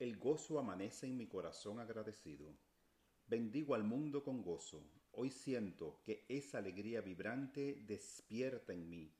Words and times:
El 0.00 0.18
gozo 0.18 0.58
amanece 0.58 1.06
en 1.06 1.16
mi 1.16 1.28
corazón 1.28 1.78
agradecido. 1.78 2.52
Bendigo 3.28 3.76
al 3.76 3.84
mundo 3.84 4.24
con 4.24 4.42
gozo. 4.42 4.82
Hoy 5.12 5.30
siento 5.30 6.00
que 6.04 6.26
esa 6.28 6.58
alegría 6.58 7.00
vibrante 7.00 7.84
despierta 7.86 8.72
en 8.72 8.90
mí. 8.90 9.14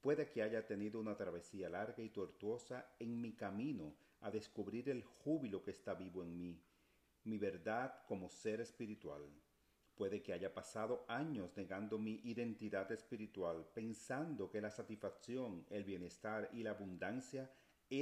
Puede 0.00 0.30
que 0.30 0.42
haya 0.42 0.66
tenido 0.66 0.98
una 0.98 1.14
travesía 1.14 1.68
larga 1.68 2.02
y 2.02 2.08
tortuosa 2.08 2.94
en 2.98 3.20
mi 3.20 3.34
camino 3.34 3.96
a 4.20 4.30
descubrir 4.30 4.88
el 4.88 5.04
júbilo 5.04 5.62
que 5.62 5.72
está 5.72 5.92
vivo 5.92 6.22
en 6.22 6.38
mí, 6.38 6.58
mi 7.24 7.36
verdad 7.36 8.02
como 8.08 8.30
ser 8.30 8.62
espiritual. 8.62 9.28
Puede 9.94 10.22
que 10.22 10.32
haya 10.32 10.54
pasado 10.54 11.04
años 11.06 11.54
negando 11.54 11.98
mi 11.98 12.22
identidad 12.24 12.90
espiritual, 12.92 13.68
pensando 13.74 14.48
que 14.48 14.62
la 14.62 14.70
satisfacción, 14.70 15.66
el 15.68 15.84
bienestar 15.84 16.48
y 16.54 16.62
la 16.62 16.70
abundancia 16.70 17.50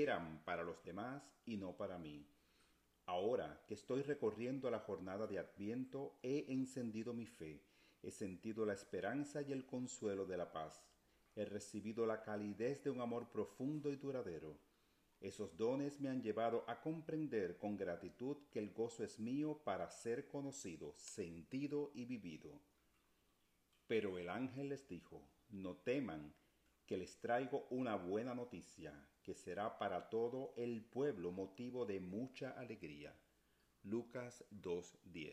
eran 0.00 0.42
para 0.44 0.62
los 0.62 0.82
demás 0.84 1.22
y 1.44 1.56
no 1.56 1.76
para 1.76 1.98
mí. 1.98 2.26
Ahora 3.06 3.64
que 3.66 3.74
estoy 3.74 4.02
recorriendo 4.02 4.70
la 4.70 4.78
jornada 4.78 5.26
de 5.26 5.38
Adviento, 5.38 6.18
he 6.22 6.46
encendido 6.48 7.12
mi 7.12 7.26
fe, 7.26 7.62
he 8.02 8.10
sentido 8.10 8.64
la 8.64 8.74
esperanza 8.74 9.42
y 9.42 9.52
el 9.52 9.66
consuelo 9.66 10.24
de 10.24 10.36
la 10.36 10.52
paz, 10.52 10.84
he 11.34 11.44
recibido 11.44 12.06
la 12.06 12.22
calidez 12.22 12.84
de 12.84 12.90
un 12.90 13.00
amor 13.00 13.30
profundo 13.30 13.90
y 13.90 13.96
duradero. 13.96 14.58
Esos 15.20 15.56
dones 15.56 16.00
me 16.00 16.08
han 16.08 16.22
llevado 16.22 16.64
a 16.68 16.80
comprender 16.80 17.56
con 17.56 17.76
gratitud 17.76 18.38
que 18.50 18.58
el 18.58 18.72
gozo 18.72 19.04
es 19.04 19.18
mío 19.18 19.60
para 19.64 19.88
ser 19.90 20.26
conocido, 20.26 20.92
sentido 20.94 21.92
y 21.94 22.04
vivido. 22.04 22.60
Pero 23.86 24.18
el 24.18 24.28
ángel 24.28 24.70
les 24.70 24.88
dijo, 24.88 25.22
no 25.48 25.76
teman, 25.76 26.34
que 26.92 26.98
les 26.98 27.18
traigo 27.20 27.66
una 27.70 27.96
buena 27.96 28.34
noticia, 28.34 28.92
que 29.22 29.32
será 29.32 29.78
para 29.78 30.10
todo 30.10 30.52
el 30.58 30.84
pueblo 30.84 31.32
motivo 31.32 31.86
de 31.86 32.00
mucha 32.00 32.50
alegría. 32.50 33.14
Lucas 33.82 34.44
2.10 34.62 35.32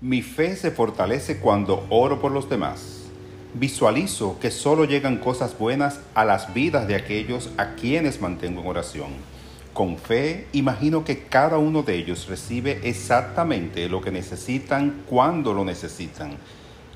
Mi 0.00 0.22
fe 0.22 0.54
se 0.54 0.70
fortalece 0.70 1.40
cuando 1.40 1.88
oro 1.90 2.20
por 2.20 2.30
los 2.30 2.48
demás. 2.48 3.10
Visualizo 3.54 4.38
que 4.38 4.52
solo 4.52 4.84
llegan 4.84 5.18
cosas 5.18 5.58
buenas 5.58 6.00
a 6.14 6.24
las 6.24 6.54
vidas 6.54 6.86
de 6.86 6.94
aquellos 6.94 7.50
a 7.56 7.74
quienes 7.74 8.20
mantengo 8.20 8.60
en 8.60 8.68
oración. 8.68 9.37
Con 9.78 9.96
fe, 9.96 10.48
imagino 10.54 11.04
que 11.04 11.26
cada 11.26 11.58
uno 11.58 11.84
de 11.84 11.94
ellos 11.94 12.26
recibe 12.26 12.80
exactamente 12.82 13.88
lo 13.88 14.00
que 14.00 14.10
necesitan 14.10 15.04
cuando 15.06 15.54
lo 15.54 15.64
necesitan, 15.64 16.32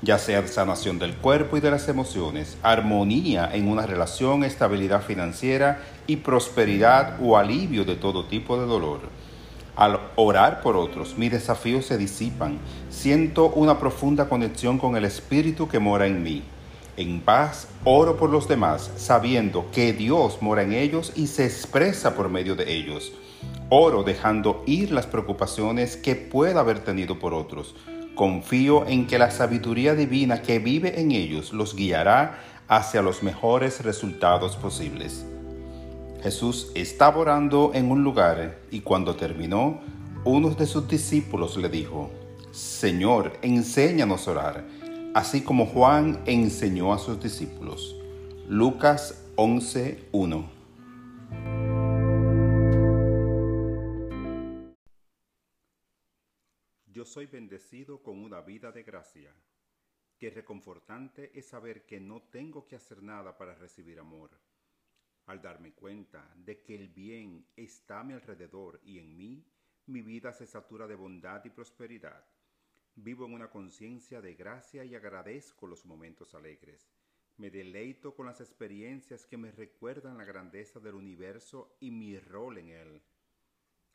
ya 0.01 0.19
sea 0.19 0.45
sanación 0.47 0.99
del 0.99 1.15
cuerpo 1.15 1.55
y 1.55 1.61
de 1.61 1.71
las 1.71 1.87
emociones, 1.87 2.57
armonía 2.61 3.49
en 3.53 3.69
una 3.69 3.85
relación, 3.85 4.43
estabilidad 4.43 5.01
financiera 5.01 5.81
y 6.07 6.17
prosperidad 6.17 7.19
o 7.21 7.37
alivio 7.37 7.85
de 7.85 7.95
todo 7.95 8.25
tipo 8.25 8.59
de 8.59 8.65
dolor. 8.65 8.99
Al 9.77 10.01
orar 10.17 10.59
por 10.59 10.75
otros, 10.75 11.17
mis 11.17 11.31
desafíos 11.31 11.85
se 11.85 11.97
disipan. 11.97 12.59
Siento 12.89 13.47
una 13.47 13.79
profunda 13.79 14.27
conexión 14.27 14.77
con 14.77 14.97
el 14.97 15.05
Espíritu 15.05 15.69
que 15.69 15.79
mora 15.79 16.05
en 16.05 16.21
mí. 16.21 16.43
En 16.95 17.21
paz 17.21 17.67
oro 17.83 18.17
por 18.17 18.29
los 18.29 18.47
demás, 18.47 18.91
sabiendo 18.97 19.65
que 19.71 19.93
Dios 19.93 20.41
mora 20.41 20.61
en 20.61 20.73
ellos 20.73 21.11
y 21.15 21.27
se 21.27 21.45
expresa 21.45 22.15
por 22.15 22.29
medio 22.29 22.55
de 22.55 22.71
ellos. 22.71 23.11
Oro 23.69 24.03
dejando 24.03 24.63
ir 24.67 24.91
las 24.91 25.07
preocupaciones 25.07 25.97
que 25.97 26.15
pueda 26.15 26.59
haber 26.59 26.79
tenido 26.79 27.17
por 27.17 27.33
otros. 27.33 27.75
Confío 28.13 28.85
en 28.85 29.07
que 29.07 29.17
la 29.17 29.31
sabiduría 29.31 29.95
divina 29.95 30.43
que 30.43 30.59
vive 30.59 31.01
en 31.01 31.11
ellos 31.11 31.51
los 31.51 31.75
guiará 31.75 32.39
hacia 32.67 33.01
los 33.01 33.23
mejores 33.23 33.83
resultados 33.83 34.55
posibles. 34.55 35.25
Jesús 36.21 36.71
estaba 36.75 37.17
orando 37.17 37.71
en 37.73 37.89
un 37.89 38.03
lugar 38.03 38.59
y 38.69 38.81
cuando 38.81 39.15
terminó, 39.15 39.81
uno 40.25 40.51
de 40.51 40.67
sus 40.67 40.87
discípulos 40.87 41.57
le 41.57 41.69
dijo, 41.69 42.11
Señor, 42.51 43.33
enséñanos 43.41 44.27
a 44.27 44.31
orar, 44.31 44.63
así 45.13 45.43
como 45.43 45.65
Juan 45.65 46.21
enseñó 46.25 46.93
a 46.93 46.97
sus 46.97 47.21
discípulos. 47.21 47.95
Lucas 48.47 49.31
11.1 49.35 50.49
Yo 56.87 57.05
soy 57.05 57.25
bendecido 57.25 58.01
con 58.01 58.23
una 58.23 58.41
vida 58.41 58.71
de 58.71 58.83
gracia. 58.83 59.33
Qué 60.17 60.29
reconfortante 60.29 61.37
es 61.37 61.47
saber 61.47 61.85
que 61.85 61.99
no 61.99 62.21
tengo 62.21 62.67
que 62.67 62.75
hacer 62.75 63.03
nada 63.03 63.37
para 63.37 63.55
recibir 63.55 63.99
amor 63.99 64.31
al 65.25 65.41
darme 65.41 65.73
cuenta 65.73 66.29
de 66.35 66.61
que 66.61 66.75
el 66.75 66.89
bien 66.89 67.47
está 67.55 68.01
a 68.01 68.03
mi 68.03 68.13
alrededor 68.13 68.81
y 68.83 68.99
en 68.99 69.15
mí, 69.15 69.45
mi 69.85 70.01
vida 70.01 70.33
se 70.33 70.45
satura 70.45 70.87
de 70.87 70.95
bondad 70.95 71.43
y 71.45 71.49
prosperidad. 71.49 72.25
Vivo 72.95 73.25
en 73.25 73.33
una 73.33 73.49
conciencia 73.49 74.21
de 74.21 74.35
gracia 74.35 74.83
y 74.83 74.95
agradezco 74.95 75.67
los 75.67 75.85
momentos 75.85 76.35
alegres. 76.35 76.89
Me 77.37 77.49
deleito 77.49 78.15
con 78.15 78.25
las 78.25 78.41
experiencias 78.41 79.25
que 79.25 79.37
me 79.37 79.51
recuerdan 79.51 80.17
la 80.17 80.25
grandeza 80.25 80.79
del 80.79 80.95
universo 80.95 81.75
y 81.79 81.91
mi 81.91 82.19
rol 82.19 82.59
en 82.59 82.69
él. 82.69 83.01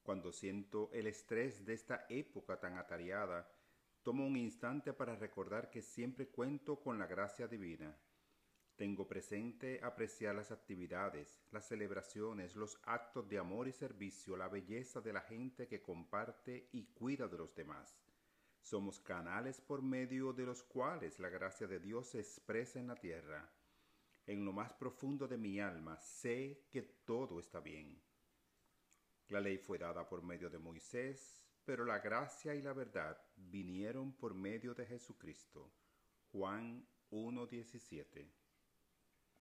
Cuando 0.03 0.32
siento 0.32 0.91
el 0.92 1.06
estrés 1.06 1.64
de 1.64 1.75
esta 1.75 2.06
época 2.09 2.59
tan 2.59 2.76
atareada, 2.76 3.48
tomo 4.03 4.26
un 4.26 4.36
instante 4.36 4.92
para 4.92 5.15
recordar 5.16 5.70
que 5.70 5.82
siempre 5.82 6.28
cuento 6.28 6.80
con 6.80 6.98
la 6.98 7.06
gracia 7.06 7.47
divina 7.47 7.97
tengo 8.78 9.09
presente 9.09 9.80
apreciar 9.82 10.36
las 10.36 10.53
actividades, 10.53 11.42
las 11.50 11.66
celebraciones, 11.66 12.54
los 12.54 12.78
actos 12.84 13.28
de 13.28 13.36
amor 13.36 13.66
y 13.66 13.72
servicio, 13.72 14.36
la 14.36 14.47
belleza 14.47 15.00
de 15.00 15.12
la 15.12 15.20
gente 15.20 15.66
que 15.66 15.82
comparte 15.82 16.69
y 16.70 16.84
cuida 16.94 17.26
de 17.26 17.38
los 17.38 17.53
demás. 17.56 17.98
Somos 18.61 19.01
canales 19.01 19.61
por 19.61 19.83
medio 19.83 20.33
de 20.33 20.45
los 20.45 20.63
cuales 20.63 21.19
la 21.19 21.29
gracia 21.29 21.67
de 21.67 21.81
Dios 21.81 22.09
se 22.09 22.21
expresa 22.21 22.79
en 22.79 22.89
la 22.89 22.97
tierra. 22.97 23.51
En 24.27 24.45
lo 24.45 24.53
más 24.53 24.73
profundo 24.75 25.27
de 25.27 25.39
mi 25.39 25.59
alma 25.59 25.99
sé 26.01 26.67
que 26.71 26.83
todo 26.83 27.41
está 27.41 27.61
bien. 27.61 28.03
La 29.29 29.41
ley 29.41 29.59
fue 29.59 29.79
dada 29.79 30.09
por 30.09 30.23
medio 30.23 30.51
de 30.51 30.59
Moisés, 30.59 31.43
pero 31.65 31.85
la 31.85 31.99
gracia 31.99 32.55
y 32.55 32.63
la 32.63 32.73
verdad 32.73 33.19
vinieron 33.37 34.13
por 34.13 34.35
medio 34.35 34.75
de 34.75 34.87
Jesucristo. 34.87 35.73
Juan 36.33 36.87
1.17 37.11 38.47